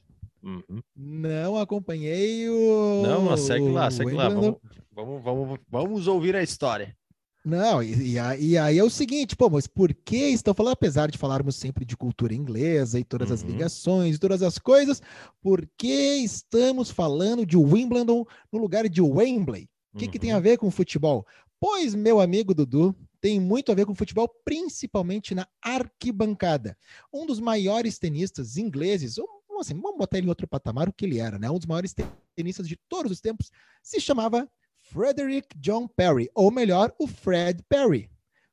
[0.42, 0.82] Uhum.
[0.94, 3.02] Não acompanhei o.
[3.02, 4.28] Não, mas segue lá, segue lá.
[4.28, 4.60] Wimbledon.
[4.94, 6.94] Vamos, vamos, vamos, vamos ouvir a história.
[7.44, 11.18] Não, e, e aí é o seguinte, pô, mas por que estão falando, apesar de
[11.18, 13.48] falarmos sempre de cultura inglesa e todas as Uhum.
[13.48, 15.02] ligações, todas as coisas,
[15.40, 19.68] por que estamos falando de Wimbledon no lugar de Wembley?
[19.92, 20.42] O que, que tem a Uhum.
[20.42, 21.26] ver com futebol?
[21.58, 26.76] Pois, meu amigo Dudu, tem muito a ver com futebol, principalmente na arquibancada.
[27.12, 29.16] Um dos maiores tenistas ingleses,
[29.60, 31.50] assim, vamos botar ele em outro patamar, o que ele era, né?
[31.50, 31.94] Um dos maiores
[32.36, 33.50] tenistas de todos os tempos,
[33.82, 34.48] se chamava
[34.92, 38.10] Frederick John Perry, ou melhor, o Fred Perry.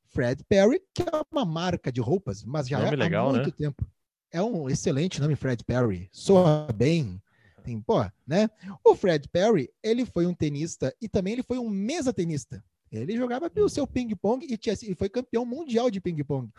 [0.08, 3.40] Fred Perry, que é uma marca de roupas, mas já Nome é legal, há né?
[3.40, 3.86] muito tempo.
[4.32, 6.10] É um excelente nome, Fred Perry.
[6.14, 7.22] Soa bem.
[7.64, 8.50] Tem, pô, né?
[8.86, 12.64] O Fred Perry, ele foi um tenista e também ele foi um mesa tenista.
[12.92, 16.50] Ele jogava o seu ping-pong e, tinha- e foi campeão mundial de ping-pong.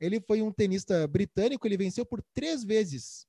[0.00, 3.26] Ele foi um tenista britânico, ele venceu por três vezes.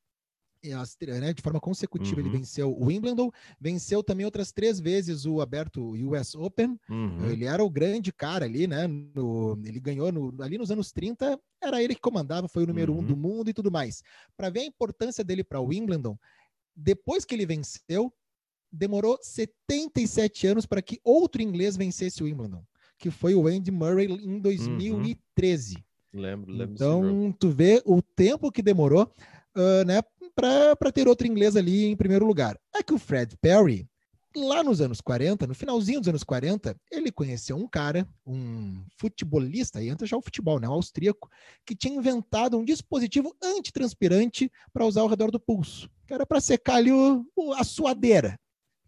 [0.79, 2.37] As né, de forma consecutiva, ele Uhum.
[2.37, 6.77] venceu o Wimbledon, venceu também outras três vezes o aberto US Open.
[6.87, 7.25] Uhum.
[7.31, 8.85] Ele era o grande cara ali, né?
[8.87, 12.93] no- ele ganhou no- ali nos anos 30, era ele que comandava, foi o número
[12.93, 13.05] um Uhum.
[13.05, 14.03] do mundo e tudo mais.
[14.37, 16.15] Para ver a importância dele para o Wimbledon,
[16.75, 18.13] depois que ele venceu,
[18.71, 22.63] demorou 77 anos para que outro inglês vencesse o Wimbledon,
[22.99, 25.83] que foi o Andy Murray em 2013.
[26.13, 27.05] Lembro, lembro jogo.
[27.07, 29.11] Então, tu vê o tempo que demorou,
[29.55, 30.01] ah, né,
[30.77, 32.57] para ter outro inglês ali em primeiro lugar.
[32.75, 33.87] É que o Fred Perry,
[34.35, 39.79] lá nos anos 40, no finalzinho dos anos 40, ele conheceu um cara, um futebolista,
[39.79, 41.29] aí entra já o futebol, né, um austríaco,
[41.65, 46.39] que tinha inventado um dispositivo antitranspirante para usar ao redor do pulso, que era para
[46.41, 48.37] secar ali o- o- a suadeira.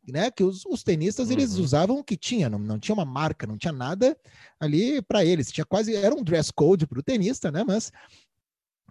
[0.06, 1.64] Né, que os, os tenistas eles Uhum.
[1.64, 4.18] usavam o que tinha, não, não tinha uma marca, não tinha nada
[4.60, 5.50] ali para eles.
[5.50, 7.64] Tinha quase era um dress code para o tenista, né?
[7.66, 7.90] Mas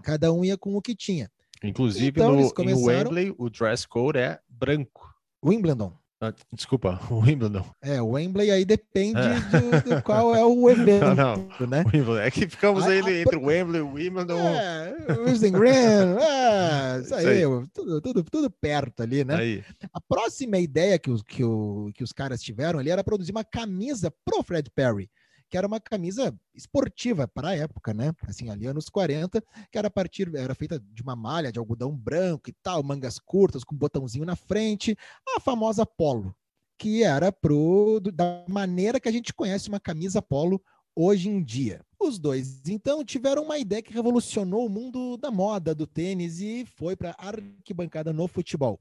[0.02, 1.30] cada um ia com o que tinha.
[1.62, 5.12] Inclusive, Então, no, eles em começaram- Wembley, o dress code é branco.
[5.44, 5.92] Wimbledon.
[6.24, 7.64] Ah, desculpa, o Wimbledon.
[7.82, 9.80] É, o Wembley aí depende é.
[9.96, 11.66] do, qual é o evento, não, não.
[11.66, 11.82] né?
[11.92, 12.18] Wimbledon.
[12.18, 14.38] É que ficamos aí a, entre o Wembley e o Wimbledon.
[14.38, 15.72] É, o Green,
[16.22, 17.66] é, isso aí, aí.
[17.74, 19.34] Tudo, tudo, tudo perto ali, né?
[19.34, 19.64] Aí.
[19.92, 23.42] A próxima ideia que os, que, o, que os caras tiveram ali era produzir uma
[23.42, 25.10] camisa pro Fred Perry
[25.52, 28.14] que era uma camisa esportiva para a época, né?
[28.26, 31.94] Assim, ali anos 40, que era a partir, era feita de uma malha de algodão
[31.94, 34.96] branco e tal, mangas curtas com botãozinho na frente,
[35.36, 36.34] a famosa polo,
[36.78, 40.58] que era pro da maneira que a gente conhece uma camisa polo
[40.96, 41.84] hoje em dia.
[42.00, 46.64] Os dois, então, tiveram uma ideia que revolucionou o mundo da moda, do tênis e
[46.64, 48.80] foi para arquibancada no futebol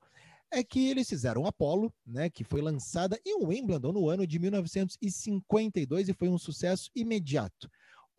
[0.51, 6.09] é que eles fizeram Apollo, né, que foi lançada em Wimbledon no ano de 1952
[6.09, 7.69] e foi um sucesso imediato.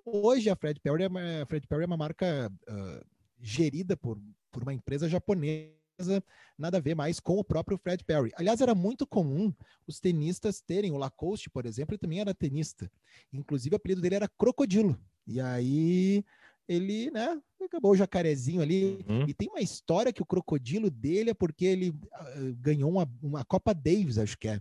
[0.04, 3.06] Hoje a Fred Perry é uma, Fred Perry é uma marca uh,
[3.40, 5.72] gerida por, por uma empresa japonesa,
[6.58, 8.32] nada a ver mais com o próprio Fred Perry.
[8.34, 9.54] Aliás, era muito comum
[9.86, 12.90] os tenistas terem, o Lacoste, por exemplo, ele também era tenista.
[13.32, 14.98] Inclusive, o apelido dele era Crocodilo.
[15.26, 16.24] E aí
[16.68, 19.04] ele, né, acabou o jacarezinho ali.
[19.08, 19.24] Uhum.
[19.26, 23.44] E tem uma história que o crocodilo dele é porque ele uh, ganhou uma, uma
[23.44, 24.60] Copa Davis, acho que é,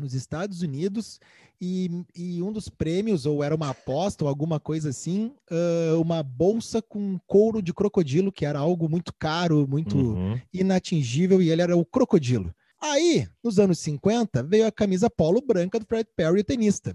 [0.00, 1.18] nos Estados Unidos,
[1.60, 6.22] e, e um dos prêmios, ou era uma aposta, ou alguma coisa assim, uh, uma
[6.22, 10.40] bolsa com couro de crocodilo, que era algo muito caro, muito uhum.
[10.52, 12.54] inatingível, e ele era o crocodilo.
[12.80, 16.94] Aí, nos anos 50, veio a camisa polo branca do Fred Perry, o tenista.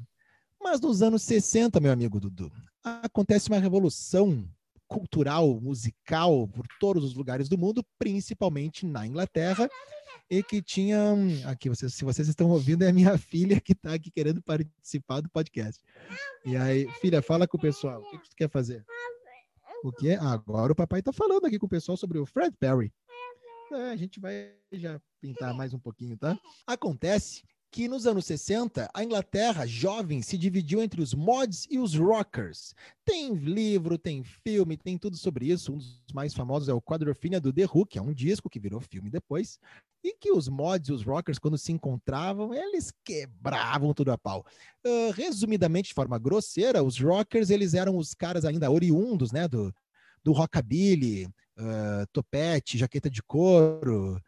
[0.62, 2.52] Mas nos anos 60, meu amigo Dudu,
[2.84, 4.48] acontece uma revolução
[4.88, 9.70] cultural, musical por todos os lugares do mundo, principalmente na Inglaterra,
[10.30, 11.00] e que tinha
[11.46, 15.22] aqui vocês, se vocês estão ouvindo é a minha filha que está aqui querendo participar
[15.22, 15.82] do podcast.
[16.46, 18.02] E aí, filha, fala com o pessoal.
[18.02, 18.86] O que, tu quer fazer?
[19.84, 20.13] O que?
[20.13, 22.94] Ah, agora o papai está falando aqui com o pessoal sobre o Fred Perry.
[23.72, 26.38] É, a gente vai já pintar mais um pouquinho, tá?
[26.67, 31.96] Acontece que nos anos 60, a Inglaterra jovem se dividiu entre os mods e os
[31.96, 32.76] rockers.
[33.06, 35.72] Tem livro, tem filme, tem tudo sobre isso.
[35.72, 38.60] Um dos mais famosos é o Quadrophenia do The Who, que é um disco que
[38.60, 39.58] virou filme depois.
[40.04, 44.46] E que os mods e os rockers, quando se encontravam, eles quebravam tudo a pau.
[44.86, 49.74] Uh, resumidamente, de forma grosseira, os rockers eles eram os caras ainda oriundos né, do,
[50.22, 54.22] do rockabilly, uh, topete, jaqueta de couro,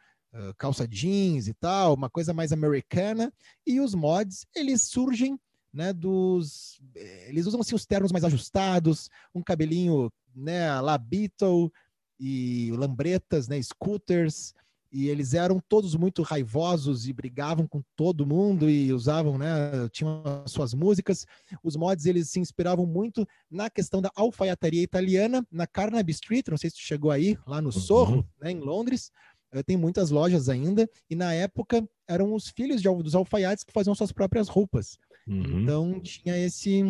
[0.57, 3.31] calça jeans e tal, uma coisa mais americana.
[3.65, 5.39] E os mods, eles surgem
[5.73, 6.79] né, dos.
[7.27, 11.71] Eles usam assim, os ternos mais ajustados, um cabelinho né, lá Beatle
[12.19, 14.53] e lambretas, né, scooters.
[14.95, 20.21] E eles eram todos muito raivosos e brigavam com todo mundo e usavam, né, tinham
[20.45, 21.25] as suas músicas.
[21.63, 26.57] Os mods, eles se inspiravam muito na questão da alfaiataria italiana, na Carnaby Street, não
[26.57, 28.25] sei se tu chegou aí, lá no Sorro, uhum.
[28.39, 32.87] né, em Londres, eh, tem muitas lojas ainda, e na época eram os filhos de,
[32.87, 34.97] dos alfaiates que faziam suas próprias roupas.
[35.27, 35.61] Uhum.
[35.61, 36.81] Então tinha esse,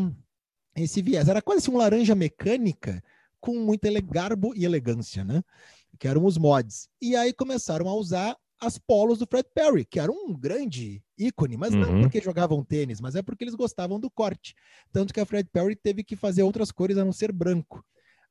[0.75, 1.27] esse viés.
[1.27, 3.03] Era quase assim, um laranja mecânica
[3.39, 5.43] com muito garbo e elegância, né?
[5.99, 6.87] Que eram os mods.
[7.01, 11.57] E aí começaram a usar as polos do Fred Perry, que era um grande ícone,
[11.57, 11.79] mas uhum.
[11.79, 14.55] não porque jogavam tênis, mas é porque eles gostavam do corte.
[14.91, 17.83] Tanto que a Fred Perry teve que fazer outras cores a não ser branco.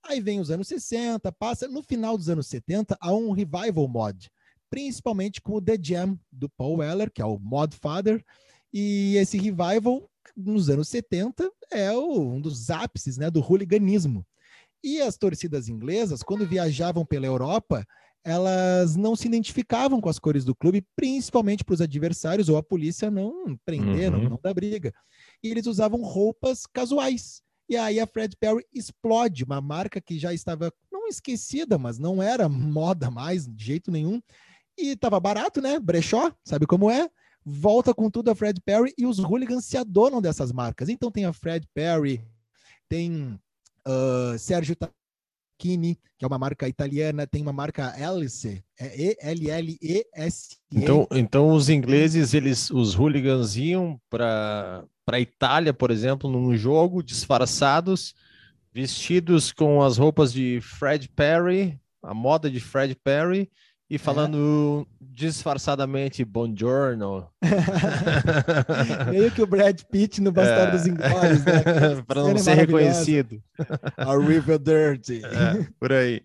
[0.05, 4.31] Aí vem os anos 60, passa no final dos anos 70 há um revival mod,
[4.69, 8.25] principalmente com o The Jam do Paul Weller, que é o Mod Father,
[8.73, 14.27] e esse revival nos anos 70 é o, um dos ápices né, do hooliganismo.
[14.83, 17.87] E as torcidas inglesas, quando viajavam pela Europa,
[18.25, 22.63] elas não se identificavam com as cores do clube, principalmente para os adversários ou a
[22.63, 24.23] polícia não prender, uhum.
[24.23, 24.93] não, não dar briga.
[25.43, 27.43] E eles usavam roupas casuais.
[27.73, 32.23] E aí a Fred Perry explode, uma marca que já estava não esquecida, mas não
[32.23, 34.21] era moda mais de jeito nenhum.
[34.79, 35.81] E estava barato, né?
[35.81, 37.09] Brechó, sabe como é?
[37.43, 40.91] Volta com tudo a Fred Perry e os hooligans se adonam dessas marcas.
[40.91, 42.23] Então tem a Fred Perry,
[42.91, 43.41] tem
[43.89, 50.59] uh, Sérgio Tacchini, que é uma marca italiana, tem uma marca Alice, é E-L-L-E-S.
[50.71, 56.57] Então, então os ingleses, eles, os hooligans iam para para a Itália, por exemplo, num
[56.57, 58.15] jogo, disfarçados,
[58.73, 63.51] vestidos com as roupas de Fred Perry, a moda de Fred Perry,
[63.93, 65.05] e falando é.
[65.11, 67.29] disfarçadamente buongiorno.
[69.11, 70.89] Meio que o Brad Pitt no Bastardos é.
[70.89, 72.03] Inglórios, né?
[72.09, 73.43] para não ser reconhecido.
[73.99, 75.21] Arrivederci.
[75.23, 76.23] É, por aí.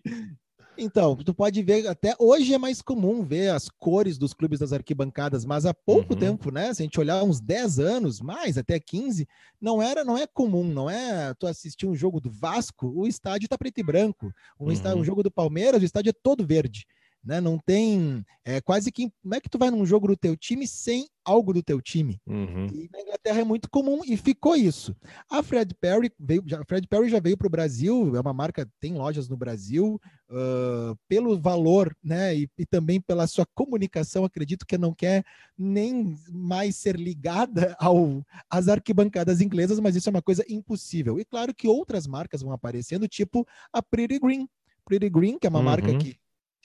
[0.80, 4.72] Então, tu pode ver, até hoje é mais comum ver as cores dos clubes das
[4.72, 6.18] arquibancadas, mas há pouco uhum.
[6.18, 6.72] tempo, né?
[6.72, 9.26] Se a gente olhar uns 10 anos, mais até 15,
[9.60, 13.48] não era, não é comum, não é tu assistir um jogo do Vasco, o estádio
[13.48, 14.32] tá preto e branco.
[14.58, 14.72] Um, uhum.
[14.72, 16.86] estádio, um jogo do Palmeiras, o estádio é todo verde.
[17.24, 17.40] Né?
[17.40, 18.24] Não tem.
[18.44, 19.10] É quase que.
[19.22, 22.20] Como é que tu vai num jogo do teu time sem algo do teu time?
[22.26, 22.66] Uhum.
[22.72, 24.96] E na Inglaterra é muito comum e ficou isso.
[25.30, 28.68] A Fred Perry veio, já, Fred Perry já veio para o Brasil, é uma marca,
[28.80, 30.00] tem lojas no Brasil,
[30.30, 32.34] uh, pelo valor, né?
[32.34, 35.24] E, e, também pela sua comunicação, acredito que não quer
[35.56, 41.20] nem mais ser ligada ao, às arquibancadas inglesas, mas isso é uma coisa impossível.
[41.20, 44.48] E claro que outras marcas vão aparecendo, tipo a Pretty Green.
[44.86, 45.64] Pretty Green, que é uma uhum.
[45.66, 46.16] marca que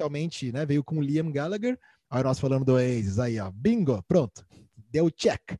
[0.03, 1.79] realmente né, veio com Liam Gallagher.
[2.09, 4.45] Aí nós falando do Oasis, aí ó, bingo, pronto,
[4.91, 5.57] deu check.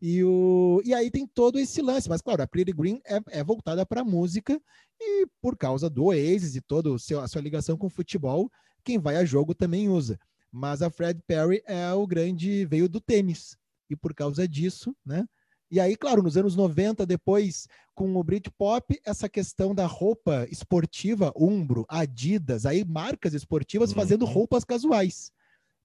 [0.00, 3.44] E, o, e aí tem todo esse lance, mas claro, a Pretty Green é, é
[3.44, 4.60] voltada para música
[5.00, 8.50] e por causa do Oasis e toda a sua ligação com o futebol,
[8.82, 10.18] quem vai a jogo também usa.
[10.50, 13.56] Mas a Fred Perry é o grande, veio do tênis.
[13.88, 15.24] E por causa disso, né?
[15.72, 21.32] E aí, claro, nos anos 90, depois, com o Britpop, essa questão da roupa esportiva,
[21.34, 23.96] Umbro, Adidas, aí marcas esportivas uhum.
[23.96, 25.32] fazendo roupas casuais,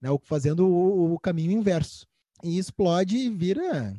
[0.02, 0.10] né?
[0.24, 2.06] Fazendo o, o caminho inverso.
[2.44, 3.98] E explode e vira,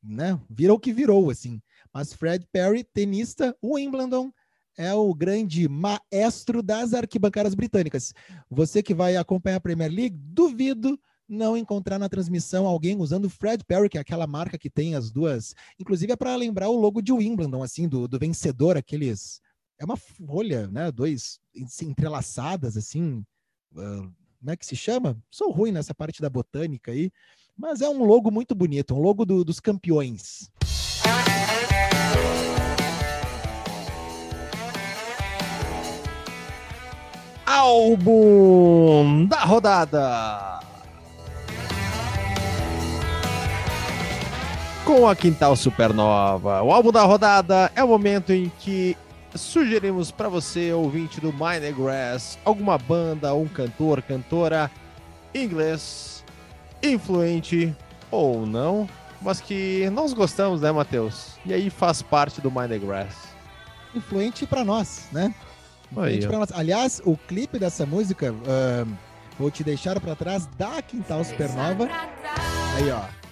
[0.00, 0.40] né?
[0.48, 1.60] Vira o que virou, assim.
[1.92, 4.32] Mas Fred Perry, tenista, Wimbledon,
[4.78, 8.14] é o grande maestro das arquibancadas britânicas.
[8.48, 10.96] Você que vai acompanhar a Premier League, duvido
[11.28, 15.10] não encontrar na transmissão alguém usando Fred Perry, que é aquela marca que tem as
[15.10, 15.54] duas.
[15.78, 19.40] Inclusive é para lembrar o logo de Wimbledon, assim, do, do vencedor, aqueles.
[19.78, 20.92] É uma folha, né?
[20.92, 21.40] Dois
[21.82, 23.24] entrelaçadas, assim.
[23.72, 25.16] Uh, como é que se chama?
[25.30, 27.10] Sou ruim nessa parte da botânica aí,
[27.56, 30.50] mas é um logo muito bonito, um logo do, dos campeões.
[37.46, 40.60] Álbum da rodada.
[44.84, 46.62] Com a Quintal Supernova.
[46.62, 48.96] O álbum da rodada é o momento em que
[49.34, 54.70] sugerimos para você, ouvinte do Minor Grass, alguma banda, um cantor, cantora
[55.34, 56.22] inglês,
[56.82, 57.74] influente
[58.10, 58.88] ou não,
[59.22, 61.32] mas que nós gostamos, né, Matheus?
[61.46, 63.14] E aí faz parte do Minor Grass.
[63.94, 65.34] Influente para nós, né?
[65.90, 66.52] Influente pra nós.
[66.52, 68.92] Aliás, o clipe dessa música, uh,
[69.38, 71.88] vou te deixar para trás da Quintal Supernova.
[72.76, 73.23] Aí, ó.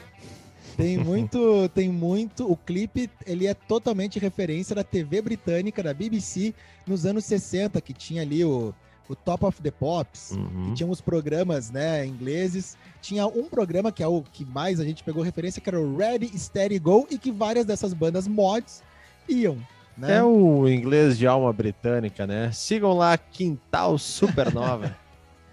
[0.76, 2.50] Tem muito, tem muito.
[2.50, 6.54] O clipe, ele é totalmente referência da TV britânica, da BBC,
[6.86, 8.74] nos anos 60, que tinha ali o,
[9.08, 10.66] o Top of the Pops, uhum.
[10.66, 12.76] que tinha uns programas, né, ingleses.
[13.00, 15.96] Tinha um programa que é o que mais a gente pegou referência, que era o
[15.96, 18.82] Ready, Steady, Go, e que várias dessas bandas mods
[19.28, 19.58] iam.
[19.96, 20.16] Né?
[20.16, 22.50] É o inglês de alma britânica, né?
[22.52, 24.96] Sigam lá Quintal Supernova.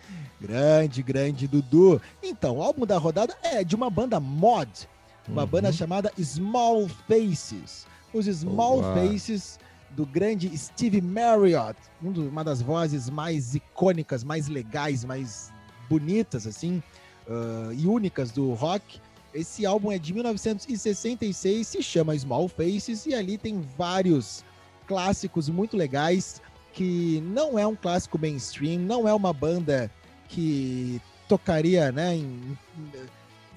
[0.40, 2.02] grande, grande Dudu.
[2.24, 4.88] Então, o álbum da rodada é de uma banda mod
[5.30, 5.48] uma uhum.
[5.48, 7.86] banda chamada Small Faces.
[8.14, 9.60] Os Small Faces
[9.92, 15.52] do grande Steve Marriott, um uma das vozes mais icônicas, mais legais, mais
[15.90, 16.82] bonitas, assim,
[17.28, 19.00] uh, e únicas do rock.
[19.34, 24.44] Esse álbum é de 1966, se chama Small Faces, e ali tem vários
[24.88, 26.42] clássicos muito legais,
[26.74, 29.92] que não é um clássico mainstream, não é uma banda
[30.28, 32.58] que tocaria, né, em,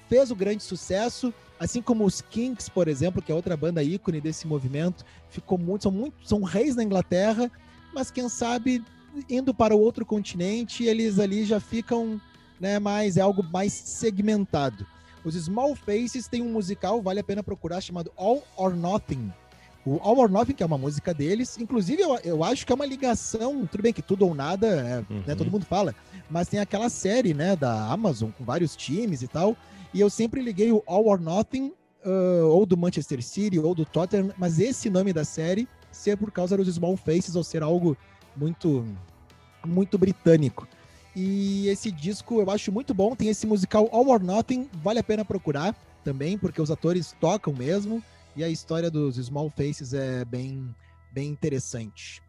[0.07, 4.19] fez o grande sucesso, Assim como os Kinks, por exemplo, que é outra banda ícone
[4.19, 7.49] desse movimento, ficou muito, são muito, são reis na Inglaterra,
[7.93, 8.83] mas quem sabe
[9.29, 12.19] indo para o outro continente, eles ali já ficam,
[12.59, 14.85] né, mais é algo mais segmentado.
[15.23, 19.31] Os Small Faces têm um musical, vale a pena procurar, chamado All or Nothing.
[19.85, 22.75] O All or Nothing, que é uma música deles, inclusive eu, eu acho que é
[22.75, 25.23] uma ligação, tudo bem que tudo ou nada, é, né, uhum.
[25.27, 25.93] né, todo mundo fala,
[26.29, 29.55] mas tem aquela série, né, da Amazon com vários times e tal,
[29.93, 31.73] e eu sempre liguei o All or Nothing,
[32.05, 36.31] uh, ou do Manchester City, ou do Tottenham, mas esse nome da série ser por
[36.31, 37.95] causa dos Small Faces, ou ser algo
[38.35, 38.85] muito,
[39.65, 40.67] muito britânico.
[41.15, 45.03] E esse disco eu acho muito bom, tem esse musical All or Nothing, vale a
[45.03, 48.03] pena procurar também, porque os atores tocam mesmo,
[48.35, 50.75] e a história dos Small Faces é bem,
[51.11, 52.21] bem interessante.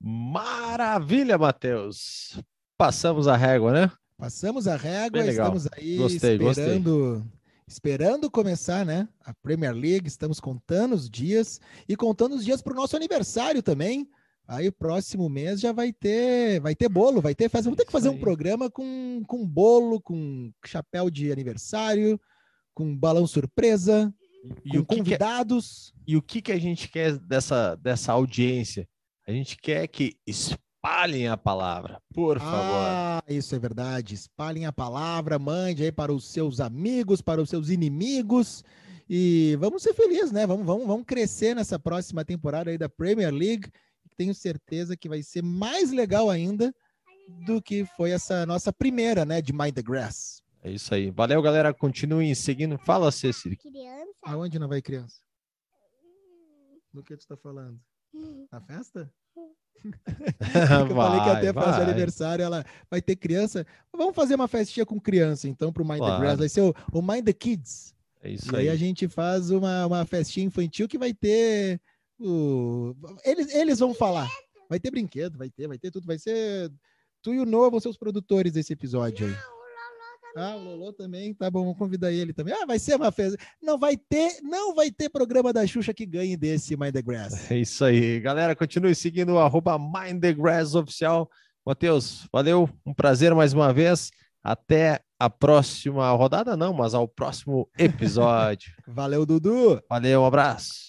[0.00, 2.40] Maravilha, Matheus!
[2.76, 3.92] Passamos a régua, né?
[4.18, 7.32] Passamos a régua, estamos aí gostei, esperando, gostei.
[7.68, 9.08] esperando começar, né?
[9.24, 13.62] A Premier League, estamos contando os dias e contando os dias para o nosso aniversário
[13.62, 14.08] também.
[14.48, 17.66] Aí próximo mês já vai ter, vai ter bolo, vai ter festa.
[17.66, 22.20] Vamos ter que fazer um programa com, com bolo, com chapéu de aniversário,
[22.74, 24.12] com balão surpresa,
[24.64, 25.94] e com convidados.
[26.04, 28.88] Que, e o que, que a gente quer dessa, dessa audiência?
[29.28, 30.16] A gente quer que
[30.78, 32.86] espalhem a palavra, por favor.
[32.86, 34.14] Ah, isso é verdade.
[34.14, 38.64] Espalhem a palavra, mande aí para os seus amigos, para os seus inimigos.
[39.10, 40.46] E vamos ser felizes, né?
[40.46, 43.70] Vamos, vamos, vamos crescer nessa próxima temporada aí da Premier League.
[44.16, 46.72] Tenho certeza que vai ser mais legal ainda
[47.44, 50.42] do que foi essa nossa primeira, né, de Mind the Grass.
[50.62, 51.10] É isso aí.
[51.10, 51.72] Valeu, galera.
[51.74, 52.78] Continuem seguindo.
[52.78, 53.56] Fala, Cecília.
[53.56, 54.12] Criança.
[54.24, 55.20] Aonde não vai criança?
[56.92, 57.78] Do que tu está falando?
[58.50, 59.12] Na festa?
[60.90, 63.66] eu falei que até fazer aniversário, ela vai ter criança.
[63.92, 66.14] Vamos fazer uma festinha com criança, então, para o Mind claro.
[66.14, 66.38] the Grass.
[66.38, 67.94] Vai ser o, o Mind the Kids.
[68.22, 68.62] É isso e aí.
[68.62, 71.80] aí a gente faz uma, uma festinha infantil que vai ter.
[72.18, 72.94] O...
[73.24, 74.28] Eles, eles vão falar.
[74.68, 76.06] Vai ter brinquedo, vai ter, vai ter tudo.
[76.06, 76.70] Vai ser.
[77.22, 79.34] Tu e o Noah vão ser os produtores desse episódio aí.
[80.36, 82.54] Ah, o Lolo também, tá bom, vamos convidar ele também.
[82.54, 83.36] Ah, vai ser uma festa.
[83.62, 87.50] Não vai ter, não vai ter programa da Xuxa que ganhe desse Mind the Grass.
[87.50, 88.20] É isso aí.
[88.20, 91.28] Galera, continue seguindo o arroba Mind the Grass oficial.
[91.66, 94.10] Matheus, valeu, um prazer mais uma vez.
[94.42, 98.72] Até a próxima rodada, não, mas ao próximo episódio.
[98.86, 99.82] valeu, Dudu.
[99.90, 100.87] Valeu, um abraço.